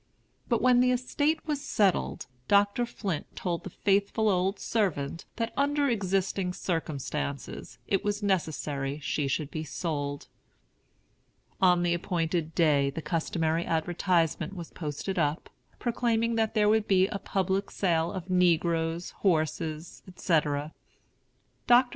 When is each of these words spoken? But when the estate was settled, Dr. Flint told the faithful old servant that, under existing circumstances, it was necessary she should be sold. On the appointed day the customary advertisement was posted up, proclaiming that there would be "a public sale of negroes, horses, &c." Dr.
But 0.49 0.63
when 0.63 0.79
the 0.79 0.89
estate 0.89 1.45
was 1.45 1.61
settled, 1.61 2.25
Dr. 2.47 2.87
Flint 2.87 3.27
told 3.35 3.63
the 3.63 3.69
faithful 3.69 4.29
old 4.29 4.57
servant 4.59 5.25
that, 5.35 5.53
under 5.55 5.87
existing 5.89 6.53
circumstances, 6.53 7.77
it 7.87 8.03
was 8.03 8.23
necessary 8.23 8.97
she 8.97 9.27
should 9.27 9.51
be 9.51 9.63
sold. 9.63 10.27
On 11.61 11.83
the 11.83 11.93
appointed 11.93 12.55
day 12.55 12.89
the 12.89 13.03
customary 13.03 13.63
advertisement 13.63 14.55
was 14.55 14.71
posted 14.71 15.19
up, 15.19 15.51
proclaiming 15.77 16.33
that 16.33 16.55
there 16.55 16.67
would 16.67 16.87
be 16.87 17.05
"a 17.09 17.19
public 17.19 17.69
sale 17.69 18.11
of 18.11 18.27
negroes, 18.27 19.11
horses, 19.19 20.01
&c." 20.15 20.33
Dr. 21.67 21.85